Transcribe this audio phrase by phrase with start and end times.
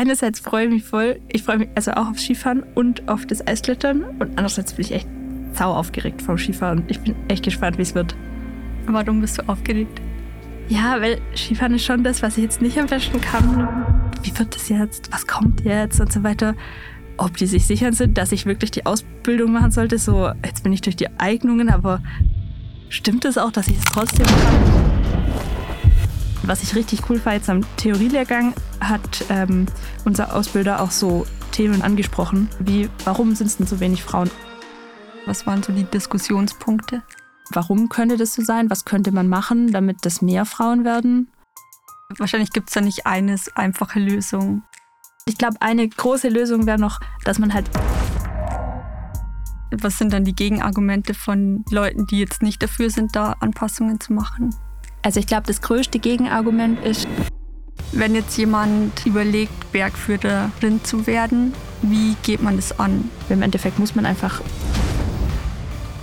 [0.00, 3.46] einerseits freue ich mich voll, ich freue mich also auch aufs Skifahren und auf das
[3.46, 5.08] Eisklettern und andererseits bin ich echt
[5.52, 6.84] sau aufgeregt vom Skifahren.
[6.88, 8.16] Ich bin echt gespannt, wie es wird.
[8.86, 10.00] Warum bist du aufgeregt?
[10.68, 13.68] Ja, weil Skifahren ist schon das, was ich jetzt nicht am besten kann.
[14.22, 15.12] Wie wird das jetzt?
[15.12, 16.54] Was kommt jetzt und so weiter?
[17.18, 20.72] Ob die sich sicher sind, dass ich wirklich die Ausbildung machen sollte, so jetzt bin
[20.72, 22.00] ich durch die Eignungen, aber
[22.88, 24.99] stimmt es auch, dass ich es trotzdem kann?
[26.42, 29.66] Was ich richtig cool war jetzt am Theorielehrgang, hat ähm,
[30.04, 34.30] unser Ausbilder auch so Themen angesprochen, wie warum sind es denn so wenig Frauen?
[35.26, 37.02] Was waren so die Diskussionspunkte?
[37.50, 38.70] Warum könnte das so sein?
[38.70, 41.28] Was könnte man machen, damit das mehr Frauen werden?
[42.18, 44.62] Wahrscheinlich gibt es da nicht eine einfache Lösung.
[45.26, 47.68] Ich glaube, eine große Lösung wäre noch, dass man halt.
[49.72, 54.12] Was sind dann die Gegenargumente von Leuten, die jetzt nicht dafür sind, da Anpassungen zu
[54.12, 54.54] machen?
[55.02, 57.08] Also ich glaube, das größte Gegenargument ist,
[57.92, 63.10] wenn jetzt jemand überlegt, Bergführerin zu werden, wie geht man das an?
[63.28, 64.40] Im Endeffekt muss man einfach.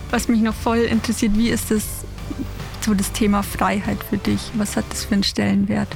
[0.09, 1.84] Was mich noch voll interessiert, wie ist das
[2.81, 4.52] so das Thema Freiheit für dich?
[4.56, 5.89] Was hat das für einen Stellenwert?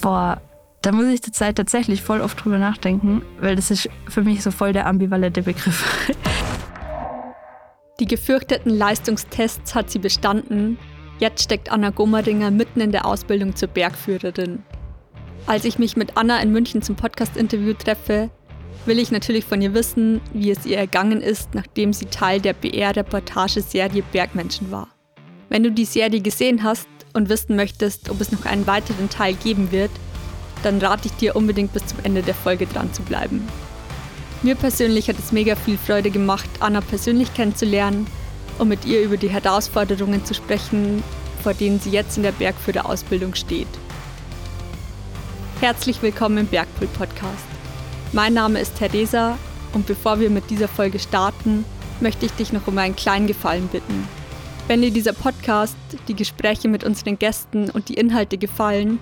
[0.00, 0.40] Boah,
[0.82, 4.50] da muss ich zurzeit tatsächlich voll oft drüber nachdenken, weil das ist für mich so
[4.50, 6.12] voll der ambivalente Begriff.
[8.00, 10.78] Die gefürchteten Leistungstests hat sie bestanden
[11.20, 14.62] Jetzt steckt Anna Gommeringer mitten in der Ausbildung zur Bergführerin.
[15.46, 18.30] Als ich mich mit Anna in München zum Podcast-Interview treffe,
[18.84, 22.52] will ich natürlich von ihr wissen, wie es ihr ergangen ist, nachdem sie Teil der
[22.52, 24.88] BR-Reportageserie Bergmenschen war.
[25.48, 29.34] Wenn du die Serie gesehen hast und wissen möchtest, ob es noch einen weiteren Teil
[29.34, 29.90] geben wird,
[30.64, 33.46] dann rate ich dir unbedingt bis zum Ende der Folge dran zu bleiben.
[34.42, 38.06] Mir persönlich hat es mega viel Freude gemacht, Anna persönlich kennenzulernen
[38.58, 41.02] um mit ihr über die Herausforderungen zu sprechen,
[41.42, 43.68] vor denen sie jetzt in der Bergführerausbildung steht.
[45.60, 47.46] Herzlich willkommen im Bergpool Podcast.
[48.12, 49.38] Mein Name ist Theresa
[49.72, 51.64] und bevor wir mit dieser Folge starten,
[52.00, 54.08] möchte ich dich noch um einen kleinen Gefallen bitten.
[54.66, 55.76] Wenn dir dieser Podcast,
[56.08, 58.98] die Gespräche mit unseren Gästen und die Inhalte gefallen,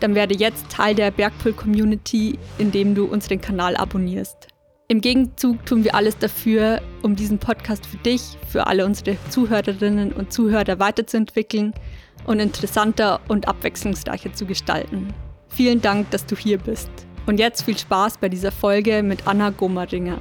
[0.00, 4.49] dann werde jetzt Teil der Bergpool Community, indem du unseren Kanal abonnierst.
[4.90, 10.12] Im Gegenzug tun wir alles dafür, um diesen Podcast für dich, für alle unsere Zuhörerinnen
[10.12, 11.74] und Zuhörer weiterzuentwickeln
[12.26, 15.14] und interessanter und abwechslungsreicher zu gestalten.
[15.48, 16.90] Vielen Dank, dass du hier bist.
[17.26, 20.20] Und jetzt viel Spaß bei dieser Folge mit Anna Gomaringer.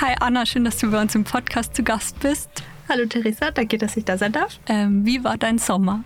[0.00, 2.50] Hi Anna, schön, dass du bei uns im Podcast zu Gast bist.
[2.88, 4.58] Hallo Theresa, danke, dass ich da sein darf.
[4.66, 6.02] Ähm, wie war dein Sommer?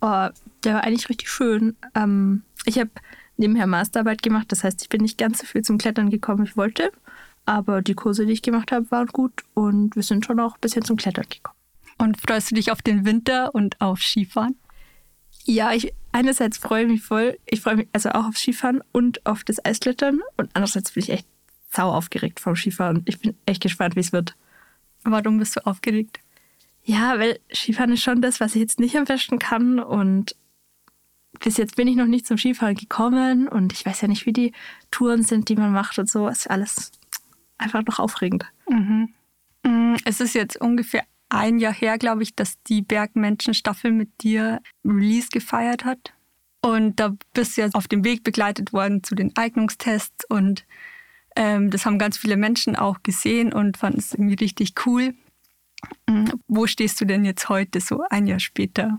[0.00, 0.28] Oh,
[0.64, 1.76] der war eigentlich richtig schön.
[1.94, 2.88] Ähm, ich habe
[3.38, 4.46] nebenher Masterarbeit gemacht.
[4.50, 6.92] Das heißt, ich bin nicht ganz so viel zum Klettern gekommen, wie ich wollte.
[7.46, 10.60] Aber die Kurse, die ich gemacht habe, waren gut und wir sind schon auch ein
[10.60, 11.56] bisschen zum Klettern gekommen.
[11.96, 14.56] Und freust du dich auf den Winter und auf Skifahren?
[15.44, 17.38] Ja, ich einerseits freue ich mich voll.
[17.46, 20.20] Ich freue mich also auch auf Skifahren und auf das Eisklettern.
[20.36, 21.26] Und andererseits bin ich echt
[21.70, 23.02] sau aufgeregt vom Skifahren.
[23.06, 24.36] Ich bin echt gespannt, wie es wird.
[25.04, 26.20] Warum bist du aufgeregt?
[26.84, 29.78] Ja, weil Skifahren ist schon das, was ich jetzt nicht am besten kann.
[29.78, 30.36] Und
[31.40, 34.32] bis jetzt bin ich noch nicht zum Skifahren gekommen und ich weiß ja nicht, wie
[34.32, 34.52] die
[34.90, 36.28] Touren sind, die man macht und so.
[36.28, 36.92] Es ist alles
[37.58, 38.44] einfach noch aufregend.
[38.68, 39.12] Mhm.
[39.64, 44.60] Mm, es ist jetzt ungefähr ein Jahr her, glaube ich, dass die Bergmenschen-Staffel mit dir
[44.84, 46.14] Release gefeiert hat.
[46.60, 50.64] Und da bist du ja auf dem Weg begleitet worden zu den Eignungstests und
[51.36, 55.14] ähm, das haben ganz viele Menschen auch gesehen und fanden es irgendwie richtig cool.
[56.08, 56.32] Mhm.
[56.48, 58.98] Wo stehst du denn jetzt heute, so ein Jahr später?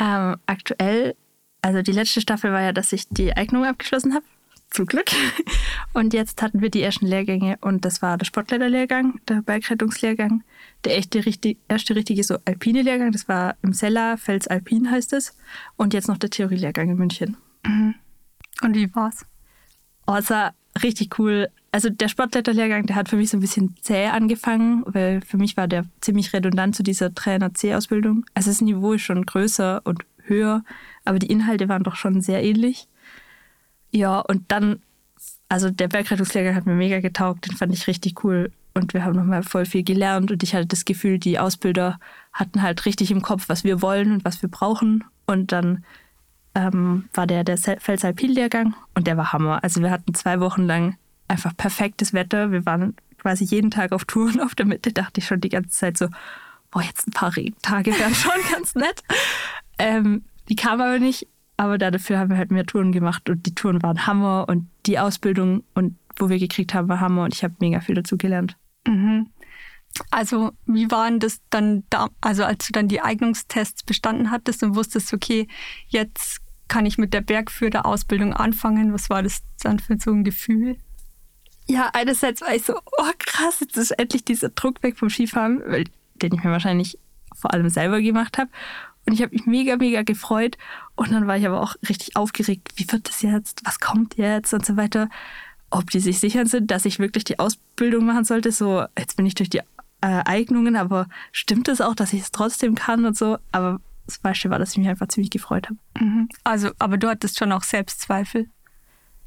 [0.00, 1.14] Ähm, aktuell
[1.62, 4.24] also die letzte Staffel war ja, dass ich die Eignung abgeschlossen habe.
[4.70, 5.10] Zum Glück.
[5.92, 10.44] Und jetzt hatten wir die ersten Lehrgänge und das war der Sportleiterlehrgang, der Bergrettungslehrgang,
[10.84, 15.12] der echte, richtig, erste richtige so alpine Lehrgang, das war im Seller, Fels Alpin heißt
[15.12, 15.36] es.
[15.76, 17.36] Und jetzt noch der Theorielehrgang in München.
[17.66, 17.96] Mhm.
[18.62, 19.26] Und wie war's?
[20.06, 21.48] Oh, es war richtig cool.
[21.72, 25.56] Also der Sportleiterlehrgang, der hat für mich so ein bisschen zäh angefangen, weil für mich
[25.56, 28.24] war der ziemlich redundant zu dieser Trainer C-Ausbildung.
[28.34, 30.64] Also das Niveau ist schon größer und höher,
[31.04, 32.88] aber die Inhalte waren doch schon sehr ähnlich.
[33.90, 34.80] Ja, und dann,
[35.48, 39.16] also der Bergrettungslehrgang hat mir mega getaugt, den fand ich richtig cool und wir haben
[39.16, 41.98] nochmal voll viel gelernt und ich hatte das Gefühl, die Ausbilder
[42.32, 45.84] hatten halt richtig im Kopf, was wir wollen und was wir brauchen und dann
[46.54, 49.62] ähm, war der der Felsalpin-Lehrgang und der war Hammer.
[49.62, 50.96] Also wir hatten zwei Wochen lang
[51.28, 52.50] einfach perfektes Wetter.
[52.50, 55.70] Wir waren quasi jeden Tag auf Touren auf der Mitte, dachte ich schon die ganze
[55.70, 56.08] Zeit so,
[56.70, 59.02] boah, jetzt ein paar Regentage wären schon ganz nett.
[59.80, 63.54] Ähm, die kam aber nicht, aber dafür haben wir halt mehr Touren gemacht und die
[63.54, 67.42] Touren waren Hammer und die Ausbildung und wo wir gekriegt haben, war Hammer und ich
[67.42, 68.56] habe mega viel dazu gelernt.
[68.86, 69.30] Mhm.
[70.10, 74.76] Also wie waren das dann da, also als du dann die Eignungstests bestanden hattest und
[74.76, 75.48] wusstest, okay,
[75.88, 78.92] jetzt kann ich mit der Bergführerausbildung anfangen?
[78.92, 80.76] Was war das dann für so ein Gefühl?
[81.66, 85.60] Ja, einerseits war ich so, oh krass, jetzt ist endlich dieser Druck weg vom Skifahren,
[86.14, 86.98] den ich mir wahrscheinlich
[87.34, 88.50] vor allem selber gemacht habe.
[89.10, 90.56] Und ich habe mich mega, mega gefreut.
[90.94, 92.68] Und dann war ich aber auch richtig aufgeregt.
[92.76, 93.60] Wie wird das jetzt?
[93.64, 94.54] Was kommt jetzt?
[94.54, 95.08] Und so weiter.
[95.68, 98.52] Ob die sich sicher sind, dass ich wirklich die Ausbildung machen sollte.
[98.52, 99.62] So, jetzt bin ich durch die
[100.00, 103.38] äh, Eignungen, aber stimmt es auch, dass ich es trotzdem kann und so?
[103.50, 105.78] Aber das Beispiel war, dass ich mich einfach ziemlich gefreut habe.
[105.98, 106.28] Mhm.
[106.44, 108.48] Also, aber du hattest schon auch Selbstzweifel?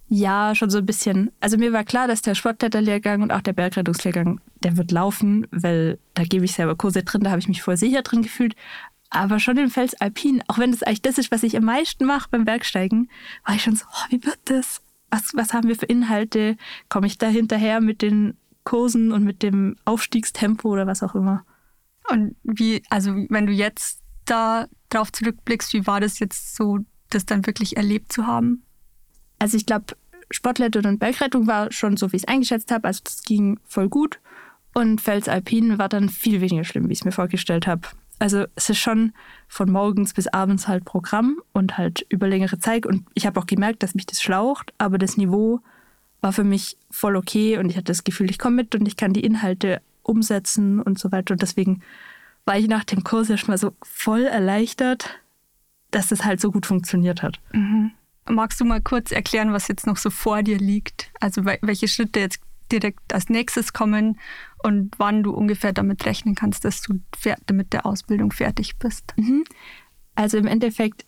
[0.08, 1.32] Ja, schon so ein bisschen.
[1.42, 6.00] Also mir war klar, dass der Sportkletterlehrgang und auch der Bergrettungslehrgang, der wird laufen, weil
[6.14, 8.56] da gebe ich selber Kurse drin, da habe ich mich voll sicher drin gefühlt.
[9.13, 12.04] Aber schon im Fels Alpin, auch wenn das eigentlich das ist, was ich am meisten
[12.06, 13.12] mache beim Bergsteigen,
[13.45, 14.81] war ich schon so, oh, wie wird das?
[15.12, 16.57] Was, was haben wir für Inhalte?
[16.89, 21.45] Komme ich da hinterher mit den Kursen und mit dem Aufstiegstempo oder was auch immer?
[22.10, 26.80] Und wie, also wenn du jetzt da drauf zurückblickst, wie war das jetzt so,
[27.12, 28.63] das dann wirklich erlebt zu haben?
[29.38, 29.95] Also ich glaube,
[30.31, 32.88] Sportlettung und Bergrettung war schon so, wie ich es eingeschätzt habe.
[32.88, 34.19] Also das ging voll gut.
[34.74, 37.88] Und Fels Alpin war dann viel weniger schlimm, wie ich es mir vorgestellt habe.
[38.24, 39.12] Also es ist schon
[39.50, 42.86] von morgens bis abends halt Programm und halt über längere Zeit.
[42.86, 45.60] Und ich habe auch gemerkt, dass mich das schlaucht, aber das Niveau
[46.22, 48.96] war für mich voll okay und ich hatte das Gefühl, ich komme mit und ich
[48.96, 51.34] kann die Inhalte umsetzen und so weiter.
[51.34, 51.81] Und deswegen
[52.46, 55.20] war ich nach dem Kurs erstmal so voll erleichtert,
[55.92, 57.42] dass es halt so gut funktioniert hat.
[57.52, 57.92] Mhm.
[58.30, 61.12] Magst du mal kurz erklären, was jetzt noch so vor dir liegt?
[61.20, 62.40] Also welche Schritte jetzt
[62.72, 64.18] direkt als nächstes kommen
[64.63, 67.00] und wann du ungefähr damit rechnen kannst, dass du
[67.51, 69.13] mit der Ausbildung fertig bist?
[69.18, 69.44] Mhm.
[70.15, 71.06] Also im Endeffekt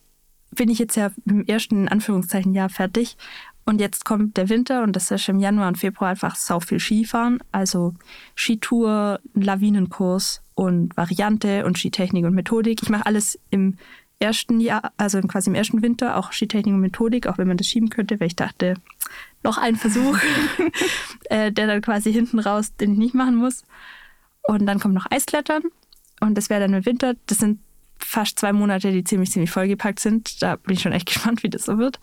[0.52, 3.18] bin ich jetzt ja im ersten Anführungszeichen Jahr fertig
[3.66, 6.80] und jetzt kommt der Winter und das ist im Januar und Februar einfach sau viel
[6.80, 7.94] Skifahren, also
[8.36, 12.84] Skitour, Lawinenkurs und Variante und Skitechnik und Methodik.
[12.84, 13.78] Ich mache alles im
[14.20, 17.68] ersten Jahr, also quasi im ersten Winter, auch Skitechnik und Methodik, auch wenn man das
[17.68, 18.76] schieben könnte, weil ich dachte,
[19.44, 20.18] noch ein Versuch,
[21.30, 23.64] äh, der dann quasi hinten raus, den ich nicht machen muss.
[24.44, 25.64] Und dann kommt noch Eisklettern
[26.22, 27.16] und das wäre dann im Winter.
[27.28, 27.60] Das sind
[27.98, 30.42] fast zwei Monate, die ziemlich, ziemlich vollgepackt sind.
[30.42, 32.00] Da bin ich schon echt gespannt, wie das so wird.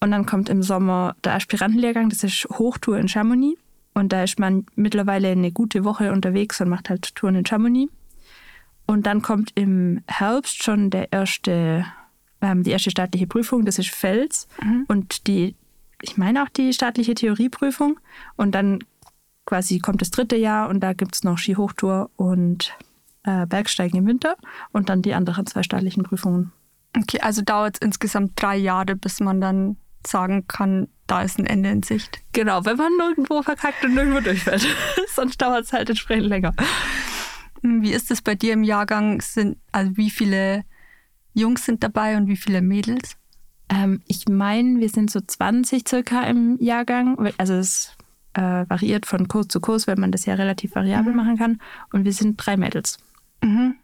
[0.00, 3.60] Und dann kommt im Sommer der Aspirantenlehrgang, das ist Hochtour in Chamonix.
[3.94, 7.92] Und da ist man mittlerweile eine gute Woche unterwegs und macht halt Touren in Chamonix.
[8.92, 11.86] Und dann kommt im Herbst schon der erste,
[12.42, 14.48] ähm, die erste staatliche Prüfung, das ist Fels.
[14.62, 14.84] Mhm.
[14.86, 15.56] Und die,
[16.02, 17.98] ich meine auch die staatliche Theorieprüfung.
[18.36, 18.80] Und dann
[19.46, 22.76] quasi kommt das dritte Jahr und da gibt es noch Skihochtour und
[23.22, 24.36] äh, Bergsteigen im Winter
[24.72, 26.52] und dann die anderen zwei staatlichen Prüfungen.
[26.94, 31.46] Okay, also dauert es insgesamt drei Jahre, bis man dann sagen kann, da ist ein
[31.46, 32.20] Ende in Sicht.
[32.32, 34.66] Genau, wenn man nirgendwo verkackt und nirgendwo durchfällt.
[35.14, 36.52] Sonst dauert es halt entsprechend länger.
[37.62, 39.20] Wie ist es bei dir im Jahrgang?
[39.20, 40.64] Sind, also wie viele
[41.34, 43.16] Jungs sind dabei und wie viele Mädels?
[43.68, 47.32] Ähm, ich meine, wir sind so 20 circa im Jahrgang.
[47.38, 47.96] Also es
[48.34, 51.16] äh, variiert von Kurs zu Kurs, weil man das ja relativ variabel mhm.
[51.16, 51.60] machen kann.
[51.92, 52.98] Und wir sind drei Mädels.
[53.42, 53.76] Mhm.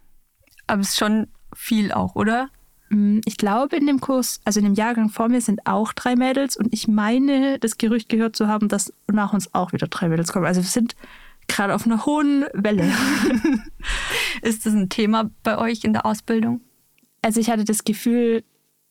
[0.66, 2.50] Aber es ist schon viel auch, oder?
[2.90, 6.16] Mm, ich glaube, in dem Kurs, also in dem Jahrgang vor mir sind auch drei
[6.16, 10.08] Mädels und ich meine, das Gerücht gehört zu haben, dass nach uns auch wieder drei
[10.08, 10.46] Mädels kommen.
[10.46, 10.96] Also wir sind
[11.48, 12.84] gerade auf einer hohen Welle.
[14.42, 16.60] Ist das ein Thema bei euch in der Ausbildung?
[17.22, 18.44] Also ich hatte das Gefühl,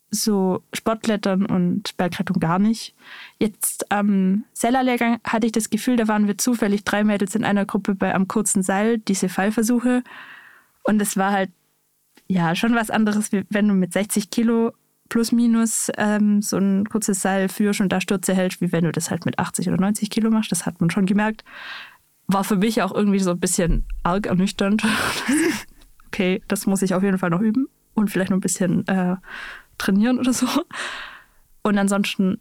[0.10, 2.96] so Sportklettern und Bergrettung gar nicht.
[3.40, 7.66] Jetzt am Sellerlehrgang hatte ich das Gefühl, da waren wir zufällig drei Mädels in einer
[7.66, 10.04] Gruppe bei am kurzen Seil, diese Fallversuche.
[10.84, 11.52] Und es war halt
[12.28, 14.72] ja schon was anderes, wenn du mit 60 Kilo
[15.10, 18.92] plus minus ähm, so ein kurzes Seil führst und da Stürze hältst, wie wenn du
[18.92, 20.52] das halt mit 80 oder 90 Kilo machst.
[20.52, 21.44] Das hat man schon gemerkt
[22.28, 24.84] war für mich auch irgendwie so ein bisschen arg ernüchternd.
[26.08, 29.16] okay, das muss ich auf jeden Fall noch üben und vielleicht noch ein bisschen äh,
[29.78, 30.48] trainieren oder so.
[31.64, 32.40] Und ansonsten,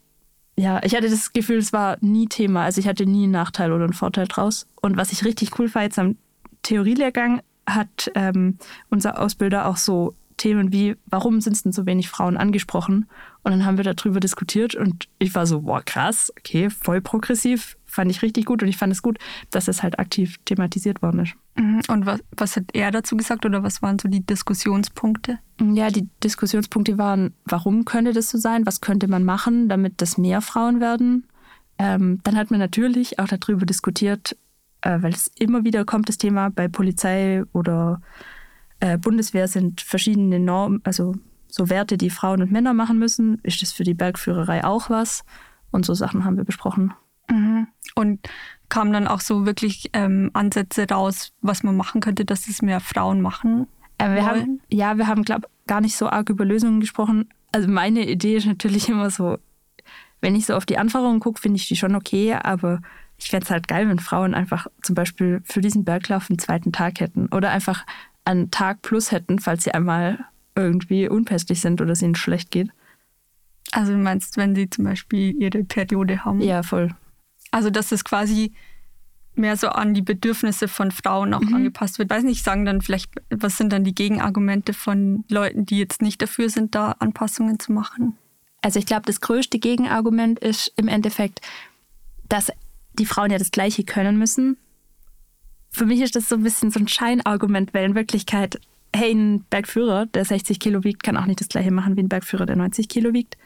[0.56, 2.64] ja, ich hatte das Gefühl, es war nie Thema.
[2.64, 4.66] Also ich hatte nie einen Nachteil oder einen Vorteil draus.
[4.80, 6.16] Und was ich richtig cool war jetzt am
[6.62, 8.58] Theorielehrgang, hat ähm,
[8.90, 13.08] unser Ausbilder auch so Themen wie, warum sind es denn so wenig Frauen angesprochen?
[13.42, 17.76] Und dann haben wir darüber diskutiert und ich war so, boah, krass, okay, voll progressiv,
[17.96, 19.18] fand ich richtig gut und ich fand es gut,
[19.50, 21.34] dass es halt aktiv thematisiert worden ist.
[21.56, 21.80] Mhm.
[21.88, 25.38] Und was, was hat er dazu gesagt oder was waren so die Diskussionspunkte?
[25.60, 28.66] Ja, die Diskussionspunkte waren, warum könnte das so sein?
[28.66, 31.26] Was könnte man machen, damit das mehr Frauen werden?
[31.78, 34.36] Ähm, dann hat man natürlich auch darüber diskutiert,
[34.82, 38.00] äh, weil es immer wieder kommt, das Thema bei Polizei oder
[38.80, 41.14] äh, Bundeswehr sind verschiedene Normen, also
[41.48, 43.38] so Werte, die Frauen und Männer machen müssen.
[43.42, 45.24] Ist das für die Bergführerei auch was?
[45.70, 46.92] Und so Sachen haben wir besprochen.
[47.30, 47.68] Mhm.
[47.94, 48.20] Und
[48.68, 52.80] kamen dann auch so wirklich ähm, Ansätze raus, was man machen könnte, dass es mehr
[52.80, 53.66] Frauen machen?
[53.98, 57.68] Äh, wir haben, ja, wir haben, glaube gar nicht so arg über Lösungen gesprochen, also
[57.68, 59.38] meine Idee ist natürlich immer so,
[60.20, 62.80] wenn ich so auf die Anforderungen gucke, finde ich die schon okay, aber
[63.18, 66.72] ich fände es halt geil, wenn Frauen einfach zum Beispiel für diesen Berglauf einen zweiten
[66.72, 67.86] Tag hätten oder einfach
[68.24, 70.18] einen Tag plus hätten, falls sie einmal
[70.54, 72.70] irgendwie unpässlich sind oder es ihnen schlecht geht.
[73.72, 76.40] Also du meinst, wenn sie zum Beispiel ihre Periode haben?
[76.40, 76.94] Ja, voll.
[77.50, 78.52] Also dass es quasi
[79.36, 81.54] mehr so an die Bedürfnisse von Frauen auch mhm.
[81.54, 82.10] angepasst wird.
[82.10, 86.20] Weiß nicht, sagen dann vielleicht, was sind dann die Gegenargumente von Leuten, die jetzt nicht
[86.22, 88.16] dafür sind, da Anpassungen zu machen?
[88.62, 91.40] Also ich glaube, das größte Gegenargument ist im Endeffekt,
[92.28, 92.50] dass
[92.98, 94.56] die Frauen ja das Gleiche können müssen.
[95.70, 98.58] Für mich ist das so ein bisschen so ein Scheinargument, weil in Wirklichkeit,
[98.94, 102.08] hey, ein Bergführer, der 60 Kilo wiegt, kann auch nicht das Gleiche machen wie ein
[102.08, 103.36] Bergführer, der 90 Kilo wiegt.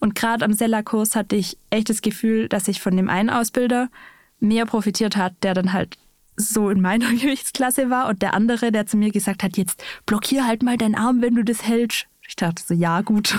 [0.00, 3.88] Und gerade am Sella-Kurs hatte ich echt das Gefühl, dass ich von dem einen Ausbilder
[4.40, 5.98] mehr profitiert hat, der dann halt
[6.36, 10.46] so in meiner Gewichtsklasse war und der andere, der zu mir gesagt hat, jetzt blockier
[10.46, 12.06] halt mal deinen Arm, wenn du das hältst.
[12.26, 13.36] Ich dachte so, ja gut,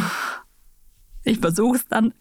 [1.24, 2.14] ich versuche es dann.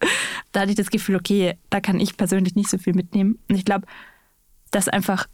[0.51, 3.39] Da hatte ich das Gefühl, okay, da kann ich persönlich nicht so viel mitnehmen.
[3.47, 3.85] Und ich glaube,
[4.71, 5.27] dass einfach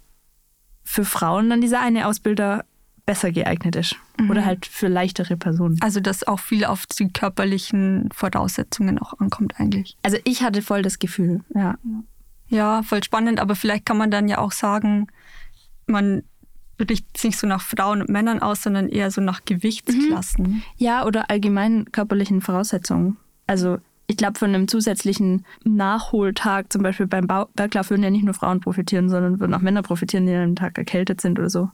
[0.84, 2.66] für Frauen dann dieser eine Ausbilder
[3.08, 3.96] besser geeignet ist.
[4.20, 4.30] Mhm.
[4.30, 5.78] Oder halt für leichtere Personen.
[5.82, 9.98] Also, dass auch viel auf die körperlichen Voraussetzungen auch ankommt eigentlich.
[10.04, 11.80] Also, ich hatte voll das Gefühl, ja.
[12.50, 15.08] Ja, voll spannend, aber vielleicht kann man dann ja auch sagen,
[15.88, 16.24] man
[16.80, 20.46] richtet sich so nach Frauen und Männern aus, sondern eher so nach Gewichtsklassen.
[20.46, 20.62] Mhm.
[20.78, 23.18] Ja, oder allgemein körperlichen Voraussetzungen.
[23.48, 28.34] Also ich glaube, von einem zusätzlichen Nachholtag, zum Beispiel beim Berglauf, würden ja nicht nur
[28.34, 31.70] Frauen profitieren, sondern würden auch Männer profitieren, die an einem Tag erkältet sind oder so.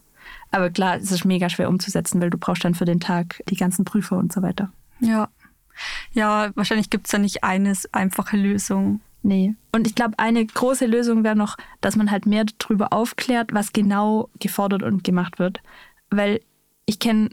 [0.50, 3.56] Aber klar, es ist mega schwer umzusetzen, weil du brauchst dann für den Tag die
[3.56, 4.72] ganzen Prüfer und so weiter.
[5.00, 5.28] Ja.
[6.12, 9.00] Ja, wahrscheinlich gibt es da nicht eine einfache Lösung.
[9.22, 9.54] Nee.
[9.72, 13.72] Und ich glaube, eine große Lösung wäre noch, dass man halt mehr darüber aufklärt, was
[13.72, 15.60] genau gefordert und gemacht wird.
[16.10, 16.40] Weil
[16.86, 17.30] ich kenne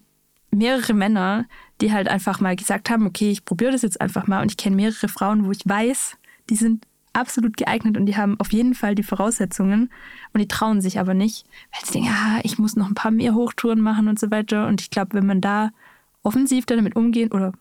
[0.52, 1.46] mehrere Männer,
[1.82, 4.42] die halt einfach mal gesagt haben, okay, ich probiere das jetzt einfach mal.
[4.42, 6.18] Und ich kenne mehrere Frauen, wo ich weiß,
[6.50, 9.92] die sind absolut geeignet und die haben auf jeden Fall die Voraussetzungen
[10.34, 13.12] und die trauen sich aber nicht, weil sie denken, ja, ich muss noch ein paar
[13.12, 14.68] mehr Hochtouren machen und so weiter.
[14.68, 15.72] Und ich glaube, wenn man da
[16.24, 17.54] offensiv damit umgehen oder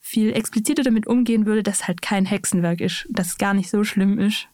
[0.00, 3.84] viel expliziter damit umgehen würde, dass halt kein Hexenwerk ist, dass es gar nicht so
[3.84, 4.48] schlimm ist.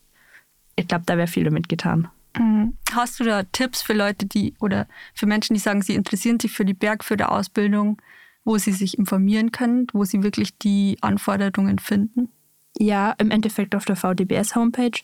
[0.77, 2.09] Ich glaube, da wäre viel damit getan.
[2.37, 2.75] Mhm.
[2.93, 6.53] Hast du da Tipps für Leute, die oder für Menschen, die sagen, sie interessieren sich
[6.53, 8.01] für die Bergführerausbildung,
[8.45, 12.31] wo sie sich informieren können, wo sie wirklich die Anforderungen finden?
[12.79, 15.01] Ja, im Endeffekt auf der VDBS-Homepage.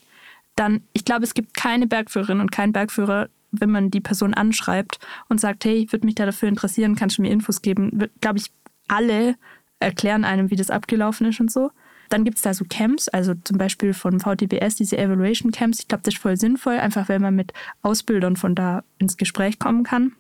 [0.57, 4.99] Dann, ich glaube, es gibt keine Bergführerin und keinen Bergführer, wenn man die Person anschreibt
[5.29, 8.39] und sagt, hey, ich würde mich da dafür interessieren, kannst du mir Infos geben, glaube
[8.39, 8.51] ich,
[8.89, 9.37] alle
[9.79, 11.71] erklären einem, wie das abgelaufen ist und so.
[12.11, 15.79] Dann gibt es da so Camps, also zum Beispiel von VTBS, diese Evaluation Camps.
[15.79, 19.61] Ich glaube, das ist voll sinnvoll, einfach weil man mit Ausbildern von da ins Gespräch
[19.61, 20.13] kommen kann.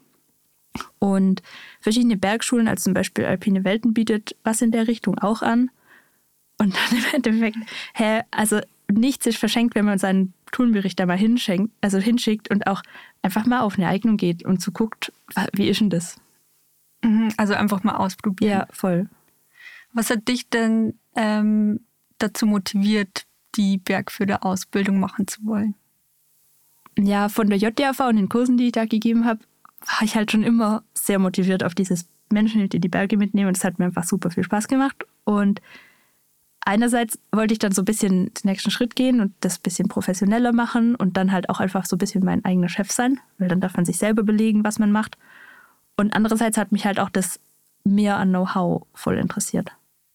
[1.00, 1.42] Und
[1.80, 5.71] verschiedene Bergschulen, also zum Beispiel Alpine Welten, bietet was in der Richtung auch an.
[6.61, 7.57] Und dann im Endeffekt,
[7.95, 8.61] hä, also
[8.93, 12.83] nichts ist verschenkt, wenn man seinen Turnbericht da mal hinschenkt, also hinschickt und auch
[13.23, 15.11] einfach mal auf eine Eignung geht und so guckt,
[15.55, 16.17] wie ist denn das?
[17.02, 18.50] Mhm, also einfach mal ausprobieren.
[18.50, 19.09] Ja, voll.
[19.95, 21.81] Was hat dich denn ähm,
[22.19, 23.25] dazu motiviert,
[23.57, 25.75] die Bergführerausbildung machen zu wollen?
[26.99, 29.40] Ja, von der JDAV und den Kursen, die ich da gegeben habe,
[29.81, 33.49] war ich halt schon immer sehr motiviert auf dieses Menschen, die die Berge mitnehmen.
[33.49, 35.07] Und es hat mir einfach super viel Spaß gemacht.
[35.25, 35.62] Und
[36.64, 39.88] einerseits wollte ich dann so ein bisschen den nächsten Schritt gehen und das ein bisschen
[39.88, 43.49] professioneller machen und dann halt auch einfach so ein bisschen mein eigener Chef sein, weil
[43.49, 45.17] dann darf man sich selber belegen, was man macht.
[45.97, 47.40] Und andererseits hat mich halt auch das
[47.85, 49.73] mehr an Know-how voll interessiert.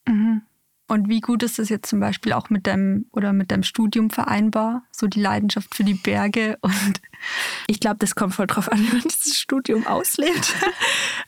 [0.07, 0.41] Mhm.
[0.87, 4.11] Und wie gut ist das jetzt zum Beispiel auch mit deinem oder mit deinem Studium
[4.11, 4.83] vereinbar?
[4.91, 7.01] So die Leidenschaft für die Berge und
[7.67, 10.53] ich glaube, das kommt voll drauf an, wie man dieses Studium auslebt.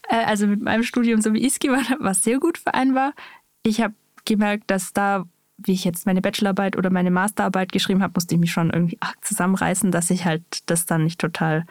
[0.09, 2.57] Äh, also mit meinem Studium, so wie ich es gemacht habe, war es sehr gut
[2.57, 3.13] vereinbar.
[3.61, 3.93] Ich habe
[4.27, 5.25] gemerkt, dass da,
[5.57, 8.99] wie ich jetzt meine Bachelorarbeit oder meine Masterarbeit geschrieben habe, musste ich mich schon irgendwie
[9.21, 11.65] zusammenreißen, dass ich halt das dann nicht total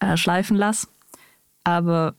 [0.00, 0.88] äh, schleifen lasse.
[1.64, 2.14] Aber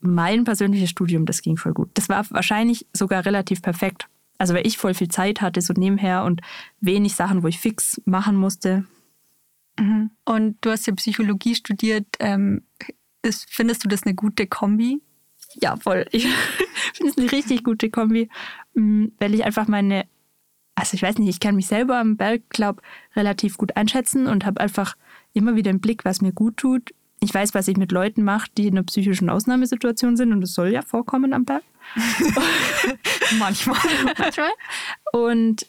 [0.00, 1.90] mein persönliches Studium, das ging voll gut.
[1.94, 4.08] Das war wahrscheinlich sogar relativ perfekt.
[4.38, 6.40] Also weil ich voll viel Zeit hatte, so nebenher und
[6.80, 8.84] wenig Sachen, wo ich fix machen musste.
[9.78, 10.10] Mhm.
[10.24, 12.06] Und du hast ja Psychologie studiert.
[12.20, 12.62] Ähm,
[13.22, 15.00] ist, findest du das eine gute Kombi?
[15.62, 16.06] Ja, voll.
[16.10, 16.26] Ich
[16.98, 18.28] finde es eine richtig gute Kombi,
[18.74, 20.06] mm, weil ich einfach meine,
[20.74, 22.82] also ich weiß nicht, ich kann mich selber am Berg, glaube
[23.16, 24.96] relativ gut einschätzen und habe einfach
[25.32, 26.92] immer wieder im Blick, was mir gut tut,
[27.24, 30.52] ich weiß, was ich mit Leuten mache, die in einer psychischen Ausnahmesituation sind und das
[30.52, 31.62] soll ja vorkommen am Berg.
[33.38, 33.78] Manchmal.
[34.18, 34.50] Manchmal.
[35.12, 35.66] Und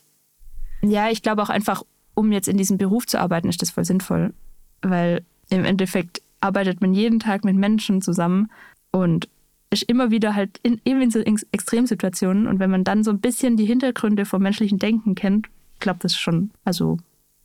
[0.82, 3.86] ja, ich glaube auch einfach, um jetzt in diesem Beruf zu arbeiten, ist das voll
[3.86, 4.34] sinnvoll,
[4.82, 8.52] weil im Endeffekt arbeitet man jeden Tag mit Menschen zusammen
[8.92, 9.30] und
[9.76, 12.48] ist immer wieder halt in, eben in so Extremsituationen.
[12.48, 15.48] Und wenn man dann so ein bisschen die Hintergründe vom menschlichen Denken kennt,
[15.80, 16.98] klappt das schon also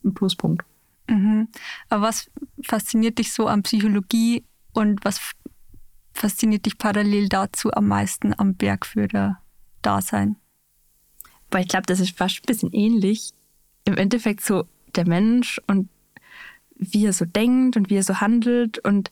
[0.03, 0.65] ein Pluspunkt.
[1.07, 1.47] Mhm.
[1.89, 2.31] Aber was
[2.63, 5.19] fasziniert dich so an Psychologie und was
[6.13, 10.37] fasziniert dich parallel dazu am meisten am Bergführer-Dasein?
[11.51, 13.31] Weil ich glaube, das ist fast ein bisschen ähnlich.
[13.85, 15.89] Im Endeffekt so der Mensch und
[16.75, 19.11] wie er so denkt und wie er so handelt und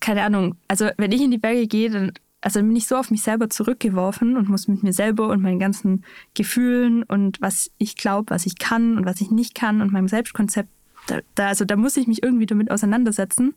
[0.00, 0.56] keine Ahnung.
[0.66, 3.50] Also wenn ich in die Berge gehe, dann also bin ich so auf mich selber
[3.50, 6.04] zurückgeworfen und muss mit mir selber und meinen ganzen
[6.34, 10.08] Gefühlen und was ich glaube, was ich kann und was ich nicht kann und meinem
[10.08, 10.68] Selbstkonzept,
[11.06, 13.54] da, da, also da muss ich mich irgendwie damit auseinandersetzen.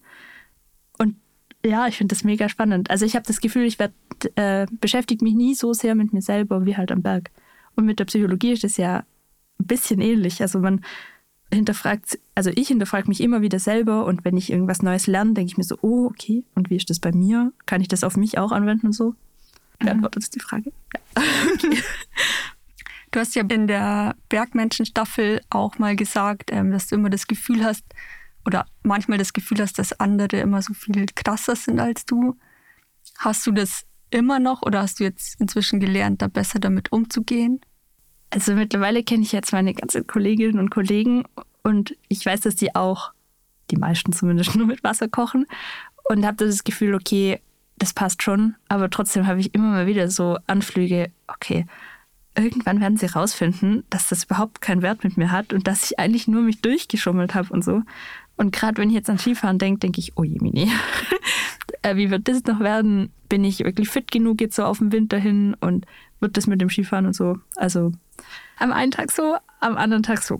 [0.98, 1.16] Und
[1.66, 2.90] ja, ich finde das mega spannend.
[2.90, 3.94] Also ich habe das Gefühl, ich werd,
[4.36, 7.32] äh, beschäftige mich nie so sehr mit mir selber wie halt am Berg.
[7.76, 9.06] Und mit der Psychologie ist das ja
[9.60, 10.42] ein bisschen ähnlich.
[10.42, 10.82] Also man
[11.54, 15.52] hinterfragt, also ich hinterfrage mich immer wieder selber und wenn ich irgendwas Neues lerne, denke
[15.52, 17.54] ich mir so, oh, okay, und wie ist das bei mir?
[17.66, 19.16] Kann ich das auf mich auch anwenden und so?
[19.80, 20.72] Beantwortet das die Frage?
[20.94, 21.24] Ja.
[23.12, 27.64] Du hast ja in der Bergmenschen-Staffel auch mal gesagt, ähm, dass du immer das Gefühl
[27.64, 27.86] hast,
[28.46, 32.38] oder manchmal das Gefühl hast, dass andere immer so viel krasser sind als du.
[33.20, 37.62] Hast du das immer noch oder hast du jetzt inzwischen gelernt, da besser damit umzugehen?
[38.34, 41.24] Also mittlerweile kenne ich jetzt meine ganzen Kolleginnen und Kollegen
[41.62, 43.12] und ich weiß, dass die auch,
[43.70, 45.46] die meisten zumindest, nur mit Wasser kochen
[46.10, 47.40] und habe das Gefühl, okay,
[47.78, 51.68] das passt schon, aber trotzdem habe ich immer mal wieder so Anflüge, okay,
[52.36, 56.00] irgendwann werden sie rausfinden, dass das überhaupt keinen Wert mit mir hat und dass ich
[56.00, 57.84] eigentlich nur mich durchgeschummelt habe und so.
[58.36, 60.72] Und gerade wenn ich jetzt an Skifahren denke, denke ich, oh je, Mini,
[61.84, 63.12] äh, wie wird das noch werden?
[63.30, 65.86] Bin ich wirklich fit genug jetzt so auf den Winter hin und
[66.20, 67.38] wird das mit dem Skifahren und so?
[67.56, 67.92] Also
[68.58, 70.40] am einen Tag so, am anderen Tag so.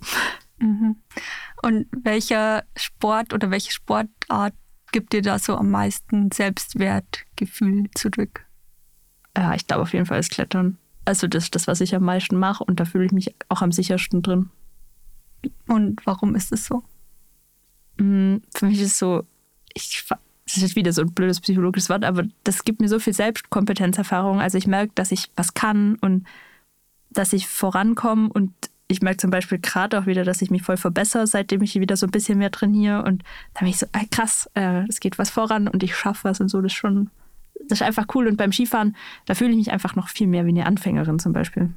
[0.58, 0.96] Mhm.
[1.62, 4.54] Und welcher Sport oder welche Sportart
[4.92, 8.46] gibt dir da so am meisten Selbstwertgefühl zurück?
[9.36, 10.78] Ja, ich glaube auf jeden Fall das Klettern.
[11.04, 13.62] Also das ist das, was ich am meisten mache und da fühle ich mich auch
[13.62, 14.50] am sichersten drin.
[15.66, 16.82] Und warum ist es so?
[17.98, 19.26] Mm, für mich ist es so,
[19.74, 22.98] ich, das ist jetzt wieder so ein blödes psychologisches Wort, aber das gibt mir so
[22.98, 24.40] viel Selbstkompetenzerfahrung.
[24.40, 26.26] Also ich merke, dass ich was kann und
[27.14, 28.52] dass ich vorankomme und
[28.86, 31.96] ich merke zum Beispiel gerade auch wieder, dass ich mich voll verbessere, seitdem ich wieder
[31.96, 33.22] so ein bisschen mehr trainiere und
[33.54, 36.40] da bin ich so, ey, krass, äh, es geht was voran und ich schaffe was
[36.40, 37.10] und so, das ist schon,
[37.68, 38.94] das ist einfach cool und beim Skifahren,
[39.26, 41.70] da fühle ich mich einfach noch viel mehr wie eine Anfängerin zum Beispiel.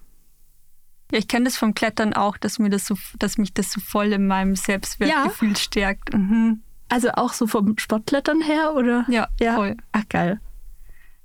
[1.12, 3.80] Ja, ich kenne das vom Klettern auch, dass mir das so, dass mich das so
[3.80, 5.56] voll in meinem Selbstwertgefühl ja.
[5.56, 6.14] stärkt.
[6.14, 6.62] Mhm.
[6.90, 9.06] Also auch so vom Sportklettern her, oder?
[9.10, 9.78] Ja, ja, voll.
[9.94, 10.40] Ach, geil.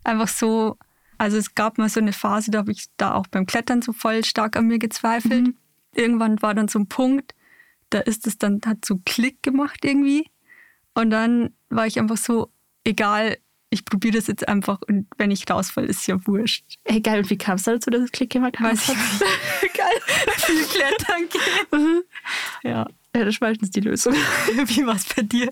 [0.05, 0.77] Einfach so,
[1.23, 3.93] also es gab mal so eine Phase, da habe ich da auch beim Klettern so
[3.93, 5.47] voll stark an mir gezweifelt.
[5.47, 5.57] Mhm.
[5.95, 7.37] Irgendwann war dann so ein Punkt,
[7.91, 10.29] da ist es dann, hat so Klick gemacht irgendwie.
[10.95, 12.51] Und dann war ich einfach so,
[12.83, 13.39] egal,
[13.71, 16.65] ich probiere das jetzt einfach und wenn ich rausfalle, ist ja wurscht.
[17.05, 18.73] Geil, und wie kam es dazu, dass es Klick gemacht hat?
[18.73, 19.75] Weiß ich nicht.
[19.75, 20.01] geil,
[20.39, 21.81] viel klettern gehen.
[21.81, 22.03] Mhm.
[22.65, 22.89] Ja.
[23.15, 24.15] ja, das war meistens die Lösung.
[24.67, 25.51] wie war es bei dir?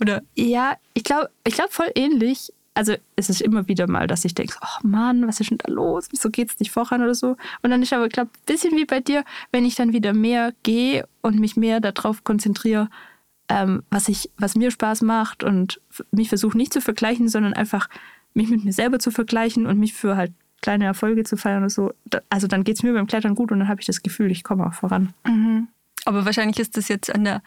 [0.00, 0.22] Oder?
[0.36, 4.34] Ja, ich glaube ich glaub voll ähnlich also es ist immer wieder mal, dass ich
[4.34, 6.08] denke, oh Mann, was ist denn da los?
[6.10, 7.36] Wieso geht es nicht voran oder so?
[7.62, 10.52] Und dann ist aber, glaube ein bisschen wie bei dir, wenn ich dann wieder mehr
[10.62, 12.90] gehe und mich mehr darauf konzentriere,
[13.48, 17.88] ähm, was, ich, was mir Spaß macht und mich versuche nicht zu vergleichen, sondern einfach
[18.34, 21.70] mich mit mir selber zu vergleichen und mich für halt kleine Erfolge zu feiern oder
[21.70, 21.94] so.
[22.28, 24.44] Also dann geht es mir beim Klettern gut und dann habe ich das Gefühl, ich
[24.44, 25.14] komme auch voran.
[25.26, 25.68] Mhm.
[26.04, 27.42] Aber wahrscheinlich ist das jetzt an der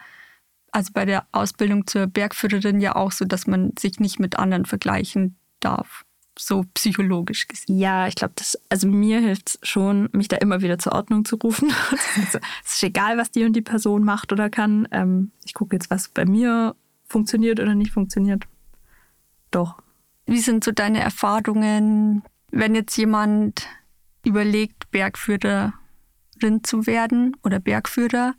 [0.72, 4.64] also bei der Ausbildung zur Bergführerin ja auch so, dass man sich nicht mit anderen
[4.64, 6.04] vergleichen darf.
[6.38, 7.78] So psychologisch gesehen.
[7.78, 11.24] Ja, ich glaube, das, also mir hilft es schon, mich da immer wieder zur Ordnung
[11.24, 11.70] zu rufen.
[12.16, 14.88] also, es ist egal, was die und die Person macht oder kann.
[14.90, 16.74] Ähm, ich gucke jetzt, was bei mir
[17.08, 18.44] funktioniert oder nicht funktioniert.
[19.50, 19.82] Doch.
[20.26, 23.66] Wie sind so deine Erfahrungen, wenn jetzt jemand
[24.24, 25.72] überlegt, Bergführerin
[26.62, 28.34] zu werden oder Bergführer?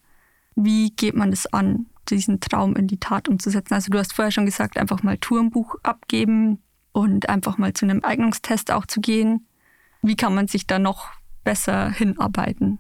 [0.56, 1.88] Wie geht man das an?
[2.10, 3.74] Diesen Traum in die Tat umzusetzen.
[3.74, 6.60] Also du hast vorher schon gesagt, einfach mal Tourenbuch abgeben
[6.92, 9.48] und einfach mal zu einem Eignungstest auch zu gehen.
[10.02, 11.10] Wie kann man sich da noch
[11.44, 12.80] besser hinarbeiten?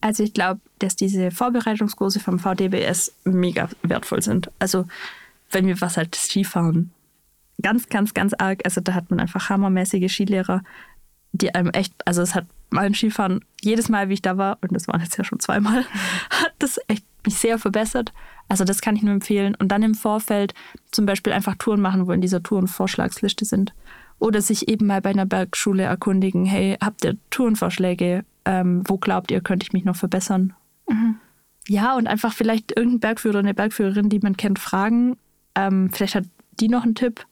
[0.00, 4.50] Also ich glaube, dass diese Vorbereitungskurse vom VDBS mega wertvoll sind.
[4.58, 4.86] Also
[5.50, 6.90] wenn wir was halt Skifahren
[7.60, 10.62] ganz, ganz, ganz arg, also da hat man einfach hammermäßige Skilehrer,
[11.32, 14.72] die einem echt, also es hat beim Skifahren jedes Mal, wie ich da war, und
[14.74, 15.84] das waren jetzt ja schon zweimal,
[16.30, 18.12] hat das echt mich sehr verbessert.
[18.48, 19.54] Also das kann ich nur empfehlen.
[19.54, 20.54] Und dann im Vorfeld
[20.90, 23.74] zum Beispiel einfach Touren machen, wo in dieser Tourenvorschlagsliste sind.
[24.18, 28.24] Oder sich eben mal bei einer Bergschule erkundigen, hey, habt ihr Tourenvorschläge?
[28.44, 30.54] Ähm, wo glaubt ihr, könnte ich mich noch verbessern?
[30.88, 31.16] Mhm.
[31.68, 35.16] Ja, und einfach vielleicht irgendeinen Bergführer, eine Bergführerin, die man kennt, fragen.
[35.54, 36.24] Ähm, vielleicht hat
[36.60, 37.26] die noch einen Tipp.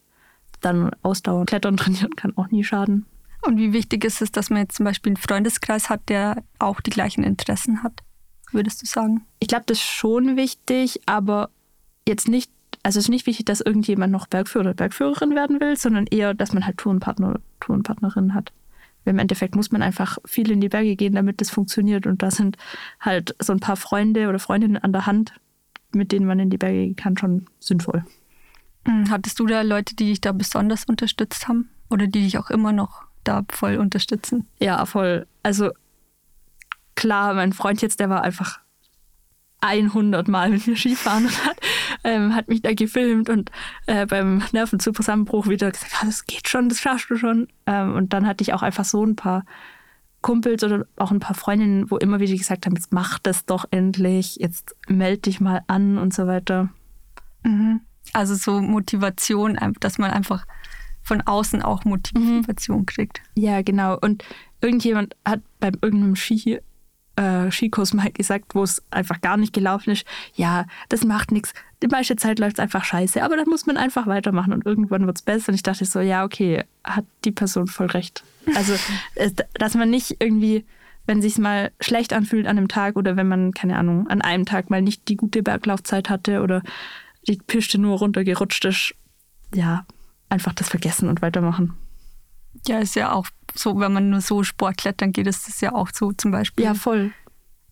[0.60, 3.06] dann Ausdauer Klettern trainieren kann auch nie schaden.
[3.42, 6.80] Und wie wichtig ist es, dass man jetzt zum Beispiel einen Freundeskreis hat, der auch
[6.80, 8.00] die gleichen Interessen hat,
[8.52, 9.26] würdest du sagen?
[9.38, 11.50] Ich glaube, das ist schon wichtig, aber
[12.06, 12.50] jetzt nicht,
[12.82, 16.34] also es ist nicht wichtig, dass irgendjemand noch Bergführer oder Bergführerin werden will, sondern eher,
[16.34, 18.52] dass man halt Tourenpartner oder Tourenpartnerin hat.
[19.04, 22.06] Im Endeffekt muss man einfach viel in die Berge gehen, damit das funktioniert.
[22.06, 22.56] Und da sind
[23.00, 25.32] halt so ein paar Freunde oder Freundinnen an der Hand,
[25.92, 28.04] mit denen man in die Berge gehen kann, schon sinnvoll.
[28.86, 31.70] Hm, hattest du da Leute, die dich da besonders unterstützt haben?
[31.88, 34.46] Oder die dich auch immer noch da voll unterstützen?
[34.58, 35.26] Ja, voll.
[35.42, 35.70] Also
[37.00, 38.60] klar, mein Freund jetzt, der war einfach
[39.60, 41.56] 100 Mal mit mir Skifahren und hat,
[42.04, 43.50] ähm, hat mich da gefilmt und
[43.86, 47.48] äh, beim Nervenzusammenbruch wieder gesagt, ah, das geht schon, das schaffst du schon.
[47.66, 49.44] Ähm, und dann hatte ich auch einfach so ein paar
[50.20, 53.64] Kumpels oder auch ein paar Freundinnen, wo immer wieder gesagt haben, jetzt mach das doch
[53.70, 56.68] endlich, jetzt melde dich mal an und so weiter.
[57.42, 57.80] Mhm.
[58.12, 60.46] Also so Motivation, dass man einfach
[61.02, 62.86] von außen auch Motivation mhm.
[62.86, 63.22] kriegt.
[63.34, 63.98] Ja, genau.
[63.98, 64.22] Und
[64.60, 66.60] irgendjemand hat beim irgendeinem Ski
[67.16, 70.06] äh, Skikurs mal gesagt, wo es einfach gar nicht gelaufen ist.
[70.34, 71.52] Ja, das macht nichts.
[71.82, 75.06] Die meiste Zeit läuft es einfach scheiße, aber dann muss man einfach weitermachen und irgendwann
[75.06, 75.50] wird es besser.
[75.50, 78.22] Und ich dachte so, ja, okay, hat die Person voll recht.
[78.54, 78.74] Also,
[79.54, 80.64] dass man nicht irgendwie,
[81.06, 84.46] wenn sich mal schlecht anfühlt an einem Tag oder wenn man, keine Ahnung, an einem
[84.46, 86.62] Tag mal nicht die gute Berglaufzeit hatte oder
[87.26, 88.94] die Piste nur runtergerutscht ist,
[89.54, 89.84] ja,
[90.28, 91.74] einfach das vergessen und weitermachen.
[92.66, 95.72] Ja, ist ja auch so, wenn man nur so Sport klettern geht, ist das ja
[95.72, 96.64] auch so zum Beispiel.
[96.64, 97.12] Ja, voll.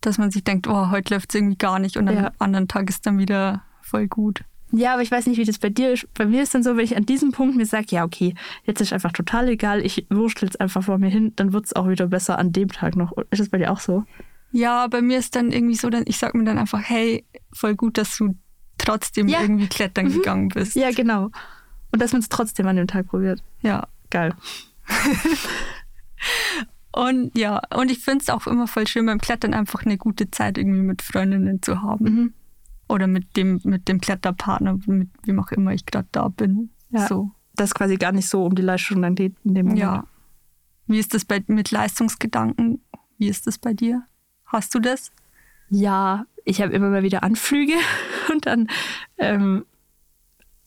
[0.01, 2.27] Dass man sich denkt, oh, heute läuft es irgendwie gar nicht und ja.
[2.27, 4.43] am anderen Tag ist dann wieder voll gut.
[4.71, 6.07] Ja, aber ich weiß nicht, wie das bei dir ist.
[6.13, 8.81] Bei mir ist dann so, wenn ich an diesem Punkt mir sage, ja, okay, jetzt
[8.81, 11.89] ist einfach total egal, ich wurschtel jetzt einfach vor mir hin, dann wird es auch
[11.89, 13.13] wieder besser an dem Tag noch.
[13.31, 14.03] Ist das bei dir auch so?
[14.51, 17.75] Ja, bei mir ist dann irgendwie so, dann, ich sage mir dann einfach, hey, voll
[17.75, 18.35] gut, dass du
[18.77, 19.41] trotzdem ja.
[19.41, 20.13] irgendwie klettern mhm.
[20.13, 20.75] gegangen bist.
[20.75, 21.31] Ja, genau.
[21.91, 23.43] Und dass man es trotzdem an dem Tag probiert.
[23.61, 23.87] Ja.
[24.09, 24.33] Geil.
[26.91, 30.31] und ja, und ich finde es auch immer voll schön beim Klettern einfach eine gute
[30.31, 32.05] Zeit irgendwie mit Freundinnen zu haben.
[32.05, 32.33] Mhm.
[32.87, 36.71] Oder mit dem, mit dem Kletterpartner, mit wem auch immer ich gerade da bin.
[36.89, 37.07] Ja.
[37.07, 37.31] So.
[37.55, 39.81] Das quasi gar nicht so um die Leistung dann geht in dem Moment.
[39.81, 40.05] Ja.
[40.87, 42.81] Wie ist das bei, mit Leistungsgedanken?
[43.17, 44.03] Wie ist das bei dir?
[44.45, 45.11] Hast du das?
[45.69, 47.75] Ja, ich habe immer mal wieder Anflüge
[48.31, 48.67] und dann
[49.17, 49.65] ähm,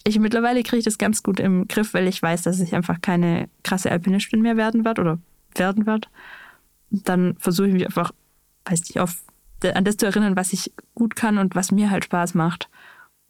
[0.04, 3.00] ich mittlerweile kriege ich das ganz gut im Griff, weil ich weiß, dass ich einfach
[3.00, 5.18] keine krasse Alpinistin mehr werden wird oder
[5.54, 6.08] werden wird.
[6.90, 8.12] Dann versuche ich mich einfach,
[8.64, 9.22] weiß nicht, auf,
[9.74, 12.68] an das zu erinnern, was ich gut kann und was mir halt Spaß macht.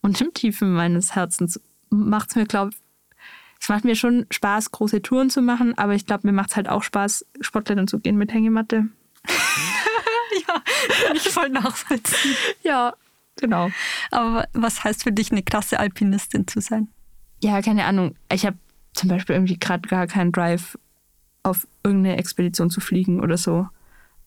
[0.00, 2.78] Und im Tiefen meines Herzens macht es mir, glaube ich,
[3.61, 6.56] es macht mir schon Spaß, große Touren zu machen, aber ich glaube, mir macht es
[6.56, 8.88] halt auch Spaß, Sportklettern zu gehen mit Hängematte.
[10.48, 10.62] ja,
[11.06, 12.35] kann ich voll nachvollziehen.
[12.64, 12.94] Ja,
[13.37, 13.71] Genau.
[14.11, 16.88] Aber was heißt für dich, eine krasse Alpinistin zu sein?
[17.42, 18.14] Ja, keine Ahnung.
[18.33, 18.57] Ich habe
[18.92, 20.79] zum Beispiel irgendwie gerade gar keinen Drive,
[21.42, 23.68] auf irgendeine Expedition zu fliegen oder so.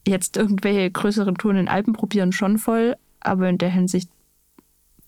[0.08, 4.10] Jetzt irgendwelche größeren Touren in Alpen probieren schon voll, aber in der Hinsicht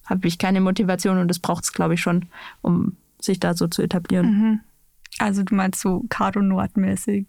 [0.06, 2.28] habe ich keine Motivation und das braucht es, glaube ich, schon,
[2.62, 4.26] um sich da so zu etablieren.
[4.26, 4.60] Mhm.
[5.20, 7.28] Also du meinst so Karo Nordmäßig,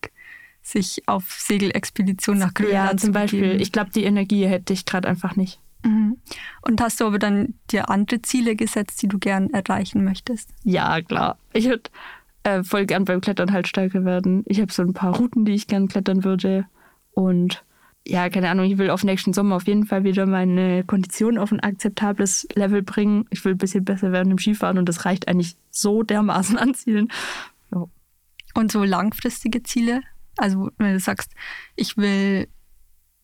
[0.62, 3.40] sich auf Segelexpedition nach Grönland Ja, zum Beispiel.
[3.40, 3.60] Begeben.
[3.60, 5.60] Ich glaube, die Energie hätte ich gerade einfach nicht.
[5.84, 6.18] Mhm.
[6.62, 10.50] Und hast du aber dann dir andere Ziele gesetzt, die du gern erreichen möchtest?
[10.64, 11.38] Ja, klar.
[11.52, 11.90] Ich würde
[12.42, 14.44] äh, voll gern beim Klettern halt stärker werden.
[14.46, 16.66] Ich habe so ein paar Routen, die ich gern klettern würde.
[17.12, 17.64] Und
[18.06, 21.52] ja, keine Ahnung, ich will auf nächsten Sommer auf jeden Fall wieder meine Kondition auf
[21.52, 23.26] ein akzeptables Level bringen.
[23.30, 26.74] Ich will ein bisschen besser werden im Skifahren und das reicht eigentlich so dermaßen an
[26.74, 27.08] Zielen.
[27.72, 27.84] Ja.
[28.54, 30.00] Und so langfristige Ziele?
[30.38, 31.32] Also, wenn du sagst,
[31.76, 32.48] ich will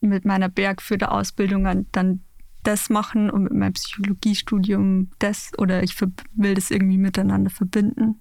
[0.01, 2.21] mit meiner Bergführerausbildung dann
[2.65, 8.21] das machen und mit meinem Psychologiestudium das oder ich will das irgendwie miteinander verbinden?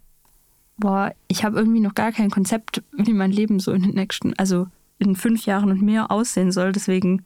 [0.77, 4.33] Boah, ich habe irgendwie noch gar kein Konzept, wie mein Leben so in den nächsten,
[4.37, 4.67] also
[4.99, 6.71] in fünf Jahren und mehr aussehen soll.
[6.71, 7.23] Deswegen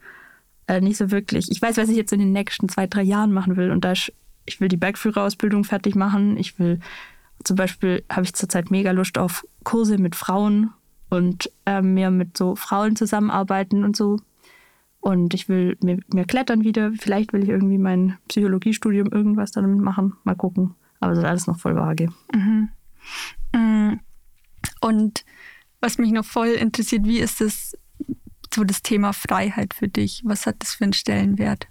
[0.68, 1.50] äh, nicht so wirklich.
[1.50, 3.72] Ich weiß, was ich jetzt in den nächsten zwei, drei Jahren machen will.
[3.72, 4.14] Und da ich,
[4.46, 6.38] ich will die Bergführerausbildung fertig machen.
[6.38, 6.80] Ich will
[7.44, 10.72] zum Beispiel habe ich zurzeit mega Lust auf Kurse mit Frauen
[11.10, 14.18] und äh, mehr mit so Frauen zusammenarbeiten und so
[15.08, 16.92] und ich will mir, mir klettern wieder.
[17.00, 20.18] Vielleicht will ich irgendwie mein Psychologiestudium irgendwas damit machen.
[20.26, 20.76] Mal gucken.
[21.00, 22.10] Aber das ist alles noch voll vage.
[22.36, 22.70] Mhm.
[23.54, 24.00] Mm.
[24.82, 25.24] Und
[25.80, 27.78] was mich noch voll interessiert, wie ist das
[28.54, 30.24] so das Thema Freiheit für dich?
[30.26, 31.70] Was hat das für einen Stellenwert?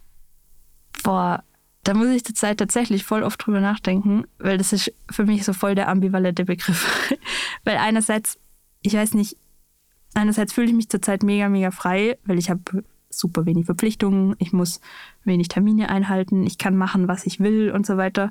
[1.03, 1.45] Boah,
[1.85, 5.53] da muss ich zurzeit tatsächlich voll oft drüber nachdenken, weil das ist für mich so
[5.53, 7.13] voll der ambivalente Begriff.
[7.65, 8.39] weil einerseits,
[8.81, 9.37] ich weiß nicht,
[10.15, 14.53] einerseits fühle ich mich zurzeit mega, mega frei, weil ich habe super wenig Verpflichtungen, ich
[14.53, 14.81] muss
[15.25, 18.31] wenig Termine einhalten, ich kann machen, was ich will und so weiter.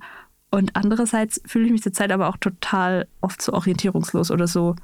[0.51, 4.75] Und andererseits fühle ich mich zurzeit aber auch total oft so orientierungslos oder so,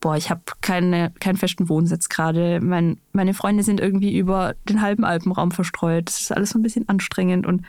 [0.00, 2.60] boah, ich habe keine, keinen festen Wohnsitz gerade.
[2.60, 6.08] Mein, meine Freunde sind irgendwie über den halben Alpenraum verstreut.
[6.08, 7.46] Das ist alles so ein bisschen anstrengend.
[7.46, 7.64] Und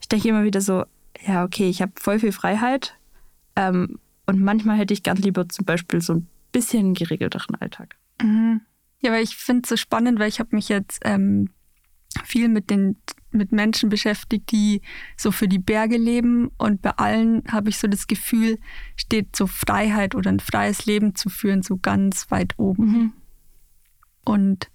[0.00, 0.84] ich denke immer wieder so,
[1.26, 2.96] ja, okay, ich habe voll viel Freiheit.
[3.56, 7.96] Ähm, und manchmal hätte ich ganz lieber zum Beispiel so ein bisschen geregelteren Alltag.
[8.22, 8.60] Mhm.
[9.00, 11.50] Ja, weil ich finde es so spannend, weil ich habe mich jetzt ähm,
[12.24, 12.96] viel mit den
[13.32, 14.82] mit Menschen beschäftigt, die
[15.16, 16.50] so für die Berge leben.
[16.58, 18.58] Und bei allen habe ich so das Gefühl,
[18.96, 22.84] steht so Freiheit oder ein freies Leben zu führen, so ganz weit oben.
[22.84, 23.12] Mhm.
[24.24, 24.70] Und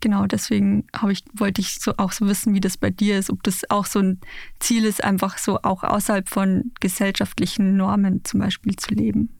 [0.00, 3.42] genau deswegen ich, wollte ich so auch so wissen, wie das bei dir ist, ob
[3.42, 4.20] das auch so ein
[4.58, 9.30] Ziel ist, einfach so auch außerhalb von gesellschaftlichen Normen zum Beispiel zu leben.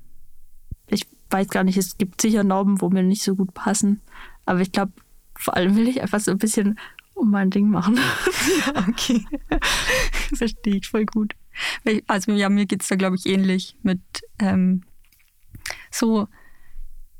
[0.88, 4.00] Ich weiß gar nicht, es gibt sicher Normen, wo mir nicht so gut passen.
[4.46, 4.92] Aber ich glaube,
[5.34, 6.78] vor allem will ich einfach so ein bisschen
[7.14, 7.98] um mein Ding machen.
[8.88, 9.24] okay.
[10.34, 11.34] Verstehe ich voll gut.
[12.06, 14.00] Also ja, mir geht es da, glaube ich, ähnlich mit
[14.38, 14.82] ähm,
[15.90, 16.28] so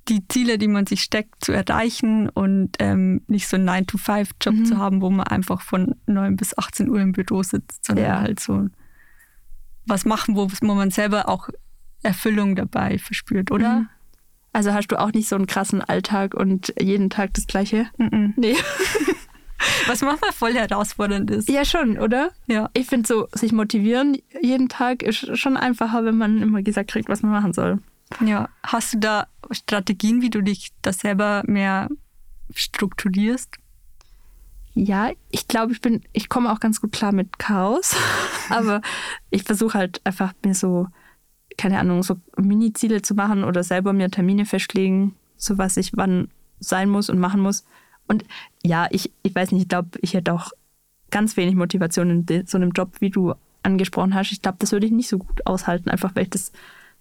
[0.09, 4.65] die Ziele, die man sich steckt, zu erreichen und ähm, nicht so einen 9-to-5-Job mhm.
[4.65, 8.21] zu haben, wo man einfach von 9 bis 18 Uhr im Büro sitzt, sondern ja.
[8.21, 8.69] halt so
[9.87, 11.49] was machen, wo, wo man selber auch
[12.03, 13.81] Erfüllung dabei verspürt, oder?
[13.81, 13.89] Mhm.
[14.53, 17.87] Also hast du auch nicht so einen krassen Alltag und jeden Tag das Gleiche?
[17.99, 18.35] Mhm.
[18.37, 18.57] Nee.
[19.87, 21.49] Was manchmal voll herausfordernd ist.
[21.49, 22.31] Ja, schon, oder?
[22.47, 22.71] Ja.
[22.73, 27.09] Ich finde so, sich motivieren jeden Tag ist schon einfacher, wenn man immer gesagt kriegt,
[27.09, 27.79] was man machen soll.
[28.25, 28.49] Ja.
[28.63, 31.89] Hast du da Strategien, wie du dich da selber mehr
[32.55, 33.57] strukturierst?
[34.75, 37.97] Ja, ich glaube, ich bin, ich komme auch ganz gut klar mit Chaos.
[38.49, 38.81] Aber
[39.31, 40.89] ich versuche halt einfach mir so,
[41.61, 46.29] keine Ahnung, so Mini-Ziele zu machen oder selber mir Termine festlegen, so was ich wann
[46.59, 47.67] sein muss und machen muss.
[48.09, 48.25] Und
[48.65, 50.53] ja, ich, ich weiß nicht, ich glaube, ich hätte auch
[51.11, 54.33] ganz wenig Motivation in so einem Job, wie du angesprochen hast.
[54.33, 56.51] Ich glaube, das würde ich nicht so gut aushalten, einfach weil ich das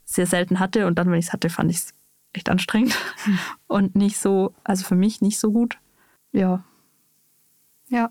[0.03, 0.87] sehr selten hatte.
[0.87, 1.93] Und dann, wenn ich es hatte, fand ich es
[2.33, 2.93] echt anstrengend
[3.23, 3.39] hm.
[3.67, 5.77] und nicht so, also für mich nicht so gut.
[6.33, 6.65] Ja.
[7.87, 8.09] Ja.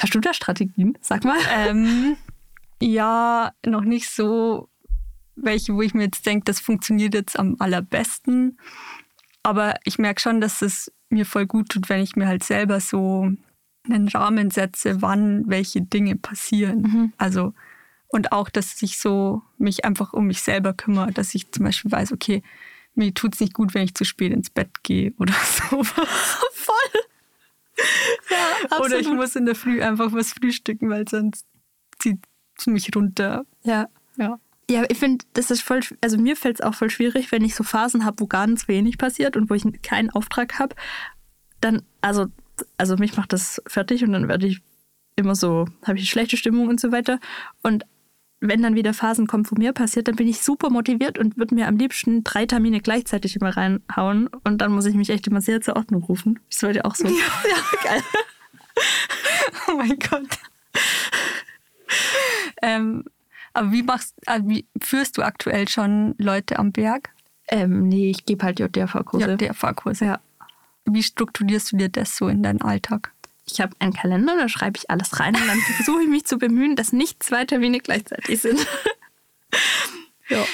[0.00, 0.98] Hast du da Strategien?
[1.00, 1.38] Sag mal.
[1.56, 2.16] Ähm,
[2.82, 4.68] ja, noch nicht so
[5.36, 8.58] welche, wo ich mir jetzt denke, das funktioniert jetzt am allerbesten.
[9.42, 12.80] Aber ich merke schon, dass es mir voll gut tut, wenn ich mir halt selber
[12.80, 13.30] so
[13.88, 16.82] einen Rahmen setze, wann welche Dinge passieren.
[16.82, 17.12] Mhm.
[17.16, 17.54] Also
[18.08, 21.90] und auch, dass ich so mich einfach um mich selber kümmere, dass ich zum Beispiel
[21.90, 22.42] weiß, okay,
[22.94, 26.38] mir tut es nicht gut, wenn ich zu spät ins Bett gehe oder sowas.
[26.52, 27.00] Voll.
[28.30, 28.86] Ja, absolut.
[28.86, 31.46] Oder ich muss in der Früh einfach was frühstücken, weil sonst
[31.98, 32.24] zieht
[32.58, 33.44] es mich runter.
[33.62, 33.88] Ja.
[34.16, 34.38] Ja.
[34.68, 37.54] Ja, ich finde, das ist voll, also mir fällt es auch voll schwierig, wenn ich
[37.54, 40.74] so Phasen habe, wo ganz wenig passiert und wo ich keinen Auftrag habe.
[41.60, 42.26] Dann, also,
[42.76, 44.62] also mich macht das fertig und dann werde ich
[45.14, 47.20] immer so, habe ich schlechte Stimmung und so weiter.
[47.62, 47.84] Und
[48.40, 51.54] wenn dann wieder Phasen kommen, wo mir passiert, dann bin ich super motiviert und würde
[51.54, 54.28] mir am liebsten drei Termine gleichzeitig immer reinhauen.
[54.44, 56.40] Und dann muss ich mich echt immer sehr zur Ordnung rufen.
[56.50, 57.06] Das sollte auch so.
[57.08, 58.02] Ja, ja geil.
[59.68, 60.28] oh mein Gott.
[62.62, 63.04] ähm,
[63.56, 67.10] aber wie machst also wie führst du aktuell schon Leute am Berg?
[67.48, 69.30] Ähm, nee, ich gebe halt JDRV-Kurse.
[69.32, 70.20] JDRV-Kurse, ja.
[70.84, 73.12] Wie strukturierst du dir das so in deinen Alltag?
[73.48, 76.38] Ich habe einen Kalender, da schreibe ich alles rein und dann versuche ich mich zu
[76.38, 78.58] bemühen, dass nicht zwei Termine gleichzeitig sind.
[80.28, 80.44] ja.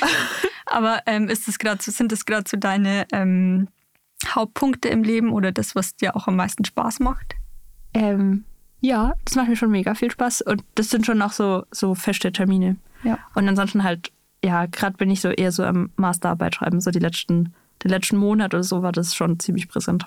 [0.67, 3.69] Aber ähm, ist das so, sind das gerade so deine ähm,
[4.29, 7.35] Hauptpunkte im Leben oder das, was dir auch am meisten Spaß macht?
[7.95, 8.45] Ähm,
[8.81, 11.95] ja, das macht mir schon mega viel Spaß und das sind schon auch so, so
[11.95, 12.77] feste Termine.
[13.03, 13.19] Ja.
[13.35, 14.12] Und ansonsten halt,
[14.45, 18.17] ja, gerade bin ich so eher so am Masterarbeit schreiben, so die letzten, den letzten
[18.17, 20.07] Monat oder so war das schon ziemlich präsent.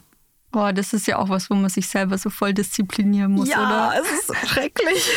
[0.52, 3.58] Boah, das ist ja auch was, wo man sich selber so voll disziplinieren muss, ja,
[3.58, 3.70] oder?
[3.70, 5.10] Ja, es ist so schrecklich.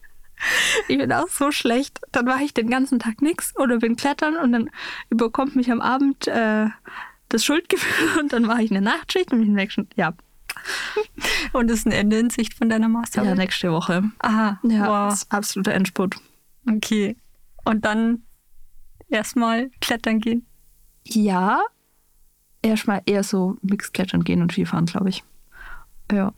[0.88, 2.00] ich bin auch so schlecht.
[2.12, 4.70] Dann mache ich den ganzen Tag nichts oder bin klettern und dann
[5.10, 6.68] überkommt mich am Abend äh,
[7.28, 10.14] das Schuldgefühl und dann mache ich eine Nachtschicht und mich nächsten, ja.
[11.52, 13.36] Und das ist ein Ende in Sicht von deiner Masterarbeit?
[13.36, 14.10] Ja, nächste Woche.
[14.18, 15.26] Aha, ja, wow.
[15.28, 16.16] absoluter Endspurt.
[16.68, 17.16] Okay.
[17.64, 18.22] Und dann
[19.08, 20.46] erstmal klettern gehen?
[21.04, 21.60] Ja,
[22.62, 25.24] erstmal eher so Mixklettern gehen und Skifahren, glaube ich.
[26.12, 26.32] Ja.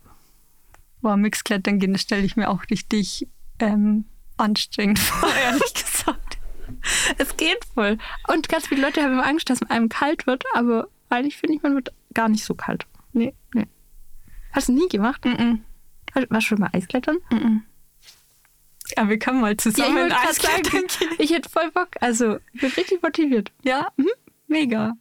[1.01, 3.27] Wow, Mixklettern gehen, das stelle ich mir auch richtig
[3.59, 4.05] ähm,
[4.37, 6.37] anstrengend vor, ehrlich gesagt.
[7.17, 7.97] Es geht voll.
[8.27, 11.63] Und ganz viele Leute haben immer Angst, dass einem kalt wird, aber eigentlich finde ich,
[11.63, 12.85] man wird gar nicht so kalt.
[13.13, 13.33] Nee.
[13.53, 13.67] nee.
[14.51, 15.23] Hast du nie gemacht?
[15.25, 15.59] Mm -mm.
[16.13, 17.17] Warst du schon mal Eisklettern?
[17.31, 17.61] Mm -mm.
[18.95, 21.09] Ja, wir können mal zusammen ja, Eisklettern gehen.
[21.17, 21.89] Ich hätte voll Bock.
[21.99, 23.51] Also, ich bin richtig motiviert.
[23.63, 24.09] Ja, mhm.
[24.47, 24.93] mega.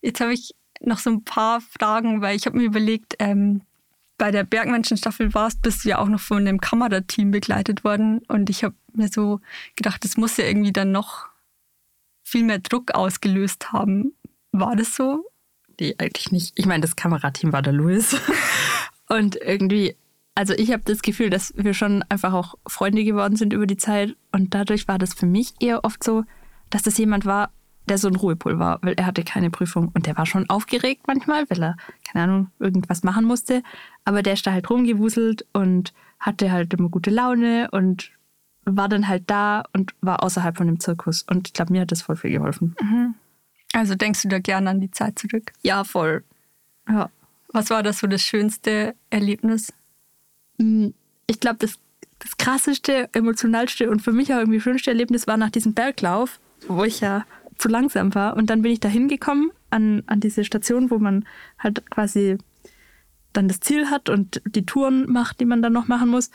[0.00, 3.62] Jetzt habe ich noch so ein paar Fragen, weil ich habe mir überlegt, ähm,
[4.18, 8.20] bei der Bergmenschen-Staffel warst, bist du ja auch noch von dem Kamerateam begleitet worden.
[8.28, 9.40] Und ich habe habe mir so
[9.76, 11.28] gedacht, das muss ja irgendwie dann noch
[12.22, 14.14] viel mehr Druck ausgelöst haben.
[14.52, 15.24] War das so?
[15.78, 16.52] Nee, eigentlich nicht.
[16.56, 18.16] Ich meine, das Kamerateam war der Louis.
[19.08, 19.96] Und irgendwie,
[20.36, 23.78] also ich habe das Gefühl, dass wir schon einfach auch Freunde geworden sind über die
[23.78, 24.14] Zeit.
[24.32, 26.24] Und dadurch war das für mich eher oft so,
[26.68, 27.50] dass das jemand war,
[27.88, 29.90] der so ein Ruhepol war, weil er hatte keine Prüfung.
[29.94, 33.62] Und der war schon aufgeregt manchmal, weil er, keine Ahnung, irgendwas machen musste.
[34.04, 38.10] Aber der ist da halt rumgewuselt und hatte halt immer gute Laune und
[38.66, 41.22] war dann halt da und war außerhalb von dem Zirkus.
[41.22, 42.76] Und ich glaube, mir hat das voll viel geholfen.
[42.82, 43.14] Mhm.
[43.72, 45.52] Also denkst du da gerne an die Zeit zurück?
[45.62, 46.24] Ja, voll.
[46.88, 47.08] Ja.
[47.52, 49.72] Was war das so das schönste Erlebnis?
[50.58, 50.94] Hm,
[51.26, 51.78] ich glaube, das,
[52.18, 56.84] das krasseste, emotionalste und für mich auch irgendwie schönste Erlebnis war nach diesem Berglauf, wo
[56.84, 57.24] ich ja
[57.58, 58.36] zu langsam war.
[58.36, 61.24] Und dann bin ich da hingekommen an, an diese Station, wo man
[61.58, 62.38] halt quasi
[63.32, 66.30] dann das Ziel hat und die Touren macht, die man dann noch machen muss.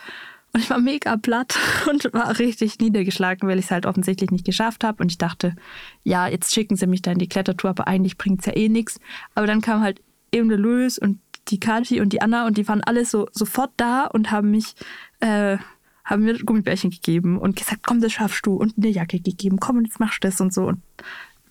[0.53, 1.57] Und ich war mega platt
[1.89, 5.01] und war richtig niedergeschlagen, weil ich es halt offensichtlich nicht geschafft habe.
[5.01, 5.55] Und ich dachte,
[6.03, 8.69] ja, jetzt schicken sie mich da in die Klettertour, aber eigentlich bringt es ja eh
[8.69, 8.99] nichts.
[9.33, 11.19] Aber dann kam halt eben der Louis und
[11.51, 14.75] die Kathi und die Anna und die waren alle so sofort da und haben mich,
[15.19, 15.57] äh,
[16.03, 19.77] haben mir Gummibärchen gegeben und gesagt, komm, das schaffst du und eine Jacke gegeben, komm
[19.77, 20.63] und jetzt machst du das und so.
[20.63, 20.81] Und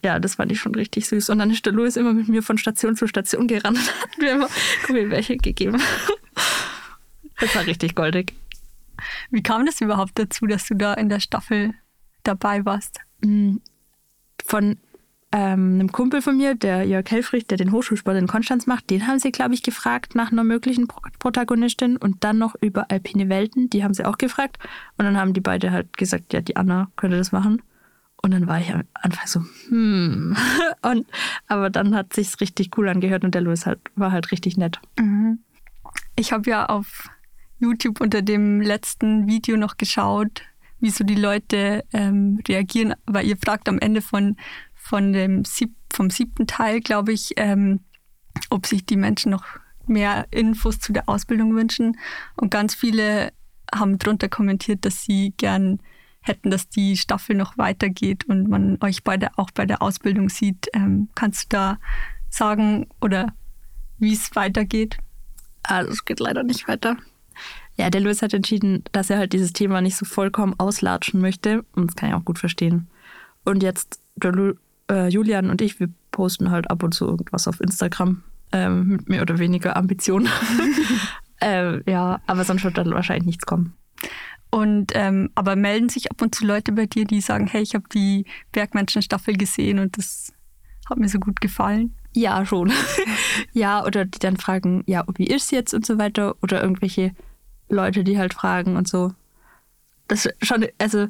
[0.02, 1.30] ja, das fand ich schon richtig süß.
[1.30, 4.18] Und dann ist der Louis immer mit mir von Station zu Station gerannt und hat
[4.18, 4.48] mir immer
[4.86, 5.80] Gummibärchen gegeben.
[7.42, 8.34] Das war richtig goldig.
[9.30, 11.72] Wie kam das überhaupt dazu, dass du da in der Staffel
[12.22, 12.98] dabei warst?
[13.24, 13.56] Mm,
[14.44, 14.76] von
[15.32, 19.06] ähm, einem Kumpel von mir, der Jörg Helfrich, der den Hochschulsport in Konstanz macht, den
[19.06, 23.28] haben sie, glaube ich, gefragt nach einer möglichen Pro Protagonistin und dann noch über Alpine
[23.28, 24.58] Welten, die haben sie auch gefragt.
[24.98, 27.62] Und dann haben die beide halt gesagt, ja, die Anna könnte das machen.
[28.22, 30.36] Und dann war ich am Anfang so, hm.
[30.82, 31.06] Und,
[31.46, 34.80] aber dann hat sich's richtig cool angehört und der Louis halt, war halt richtig nett.
[34.98, 35.38] Mhm.
[36.16, 37.08] Ich habe ja auf
[37.60, 40.42] YouTube unter dem letzten Video noch geschaut,
[40.80, 44.36] wie so die Leute ähm, reagieren, weil ihr fragt am Ende von,
[44.90, 47.78] von dem Sieb, vom siebten Teil, glaube ich, ähm,
[48.50, 49.44] ob sich die Menschen noch
[49.86, 51.96] mehr Infos zu der Ausbildung wünschen.
[52.36, 53.32] Und ganz viele
[53.72, 55.78] haben drunter kommentiert, dass sie gern
[56.22, 60.28] hätten, dass die Staffel noch weitergeht und man euch bei der, auch bei der Ausbildung
[60.28, 60.66] sieht.
[60.74, 61.78] Ähm, kannst du da
[62.28, 63.32] sagen oder
[63.98, 64.98] wie es weitergeht?
[65.62, 66.96] Also es geht leider nicht weiter.
[67.76, 71.64] Ja, der Louis hat entschieden, dass er halt dieses Thema nicht so vollkommen auslatschen möchte.
[71.76, 72.88] Und das kann ich auch gut verstehen.
[73.44, 74.54] Und jetzt, der Lu
[74.90, 78.22] äh, Julian und ich, wir posten halt ab und zu irgendwas auf Instagram
[78.52, 80.28] ähm, mit mehr oder weniger Ambitionen.
[81.40, 83.74] äh, ja, aber sonst wird dann wahrscheinlich nichts kommen.
[84.50, 87.74] Und ähm, aber melden sich ab und zu Leute bei dir, die sagen, hey, ich
[87.74, 90.32] habe die Bergmenschen-Staffel gesehen und das
[90.88, 91.94] hat mir so gut gefallen.
[92.14, 92.72] Ja, schon.
[93.52, 96.34] ja, oder die dann fragen, ja, wie ist jetzt und so weiter.
[96.42, 97.12] Oder irgendwelche
[97.68, 99.12] Leute, die halt fragen und so.
[100.08, 101.06] Das schon, also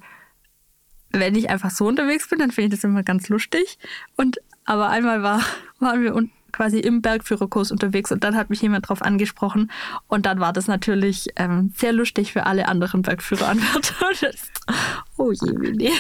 [1.12, 3.79] wenn ich einfach so unterwegs bin, dann finde ich das immer ganz lustig.
[4.16, 5.42] Und aber einmal war,
[5.79, 6.14] waren wir
[6.53, 9.70] quasi im Bergführerkurs unterwegs und dann hat mich jemand drauf angesprochen
[10.09, 13.94] und dann war das natürlich ähm, sehr lustig für alle anderen Bergführeranwärter.
[15.16, 15.90] oh je, nee.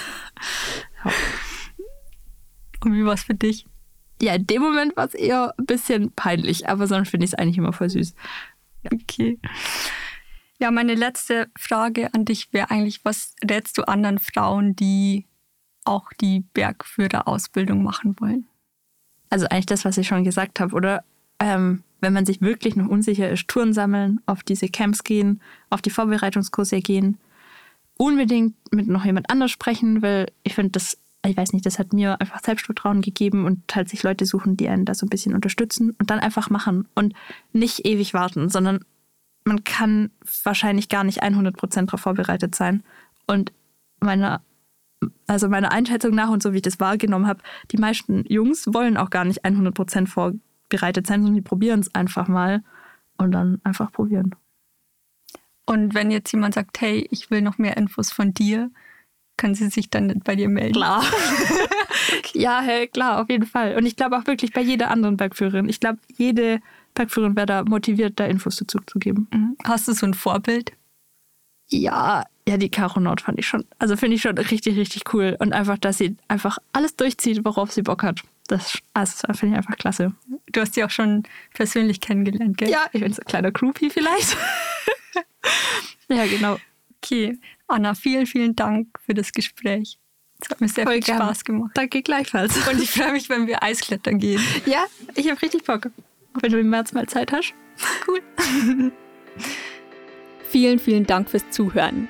[1.04, 1.12] Ja.
[2.84, 3.66] Und wie war es für dich?
[4.20, 7.38] Ja, in dem Moment war es eher ein bisschen peinlich, aber sonst finde ich es
[7.38, 8.14] eigentlich immer voll süß.
[8.82, 8.90] Ja.
[8.92, 9.38] Okay.
[10.60, 15.26] Ja, meine letzte Frage an dich wäre eigentlich, was rätst du anderen Frauen, die
[15.84, 18.46] auch die Bergführerausbildung machen wollen?
[19.30, 21.02] Also eigentlich das, was ich schon gesagt habe, oder?
[21.38, 25.80] Ähm, wenn man sich wirklich noch unsicher ist, Touren sammeln, auf diese Camps gehen, auf
[25.80, 27.16] die Vorbereitungskurse gehen,
[27.96, 31.94] unbedingt mit noch jemand anders sprechen, weil ich finde, das, ich weiß nicht, das hat
[31.94, 35.34] mir einfach Selbstvertrauen gegeben und halt sich Leute suchen, die einen da so ein bisschen
[35.34, 37.14] unterstützen und dann einfach machen und
[37.52, 38.84] nicht ewig warten, sondern
[39.44, 40.10] man kann
[40.44, 42.82] wahrscheinlich gar nicht 100% darauf vorbereitet sein.
[43.26, 43.52] Und
[44.00, 44.40] meine,
[45.26, 48.96] also meiner Einschätzung nach und so wie ich das wahrgenommen habe, die meisten Jungs wollen
[48.96, 52.62] auch gar nicht 100% vorbereitet sein, sondern die probieren es einfach mal
[53.16, 54.34] und dann einfach probieren.
[55.66, 58.70] Und wenn jetzt jemand sagt, hey, ich will noch mehr Infos von dir,
[59.36, 60.74] können sie sich dann bei dir melden?
[60.74, 61.04] Klar.
[62.34, 63.76] ja, hey, klar, auf jeden Fall.
[63.76, 65.68] Und ich glaube auch wirklich bei jeder anderen Bergführerin.
[65.68, 66.60] Ich glaube, jede
[66.94, 69.28] Bergführerin wäre da motiviert, da Infos dazu zu geben.
[69.32, 69.56] Mhm.
[69.64, 70.72] Hast du so ein Vorbild?
[71.68, 75.36] Ja, ja, die Caro Nord fand ich schon, also finde ich schon richtig, richtig cool.
[75.38, 78.22] Und einfach, dass sie einfach alles durchzieht, worauf sie Bock hat.
[78.48, 80.12] Das, also, das finde ich einfach klasse.
[80.50, 81.22] Du hast sie auch schon
[81.54, 82.68] persönlich kennengelernt, gell?
[82.68, 84.36] Ja, ich bin so ein kleiner Groupie vielleicht.
[86.08, 86.58] ja, genau.
[86.96, 87.38] Okay,
[87.68, 89.96] Anna, vielen, vielen Dank für das Gespräch.
[90.40, 91.18] Es hat mir sehr Voll viel gern.
[91.18, 91.70] Spaß gemacht.
[91.74, 92.56] Danke gleichfalls.
[92.66, 94.42] Und ich freue mich, wenn wir Eisklettern gehen.
[94.66, 95.88] Ja, ich habe richtig Bock.
[96.40, 97.54] Wenn du im März mal Zeit hast.
[98.06, 98.20] Cool.
[100.42, 102.08] vielen, vielen Dank fürs Zuhören.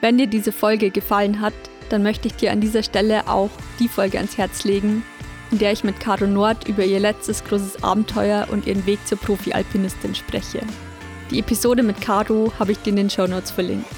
[0.00, 1.54] Wenn dir diese Folge gefallen hat,
[1.88, 5.02] dann möchte ich dir an dieser Stelle auch die Folge ans Herz legen,
[5.50, 9.18] in der ich mit Caro Nord über ihr letztes großes Abenteuer und ihren Weg zur
[9.18, 10.60] Profi-Alpinistin spreche.
[11.30, 13.88] Die Episode mit Caro habe ich dir in den Show Notes verlinkt.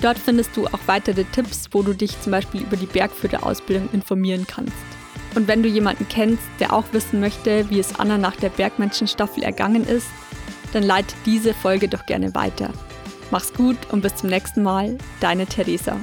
[0.00, 4.46] Dort findest du auch weitere Tipps, wo du dich zum Beispiel über die Bergführerausbildung informieren
[4.46, 4.95] kannst.
[5.36, 9.42] Und wenn du jemanden kennst, der auch wissen möchte, wie es Anna nach der Bergmenschenstaffel
[9.42, 10.08] ergangen ist,
[10.72, 12.70] dann leite diese Folge doch gerne weiter.
[13.30, 15.98] Mach's gut und bis zum nächsten Mal, deine Theresa.